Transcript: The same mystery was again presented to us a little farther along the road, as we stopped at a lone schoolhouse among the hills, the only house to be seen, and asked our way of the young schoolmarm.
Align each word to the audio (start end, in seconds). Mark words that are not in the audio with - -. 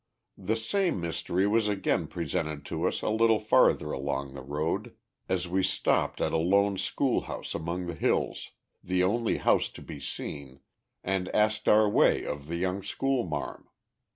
The 0.39 0.55
same 0.55 0.99
mystery 0.99 1.45
was 1.47 1.67
again 1.67 2.07
presented 2.07 2.65
to 2.65 2.87
us 2.87 3.03
a 3.03 3.09
little 3.09 3.37
farther 3.39 3.91
along 3.91 4.33
the 4.33 4.41
road, 4.41 4.95
as 5.29 5.47
we 5.47 5.61
stopped 5.61 6.19
at 6.19 6.33
a 6.33 6.37
lone 6.39 6.79
schoolhouse 6.79 7.53
among 7.53 7.85
the 7.85 7.93
hills, 7.93 8.49
the 8.83 9.03
only 9.03 9.37
house 9.37 9.69
to 9.69 9.81
be 9.83 9.99
seen, 9.99 10.61
and 11.03 11.29
asked 11.35 11.67
our 11.67 11.87
way 11.87 12.23
of 12.25 12.47
the 12.47 12.55
young 12.57 12.81
schoolmarm. 12.81 13.69